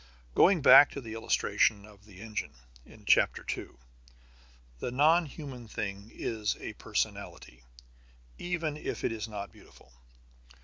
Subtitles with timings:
[0.33, 2.55] Going back to the illustration of the engine,
[2.87, 3.77] in chapter two,
[4.79, 7.61] the non human thing is a personality,
[8.39, 9.93] even if it is not beautiful.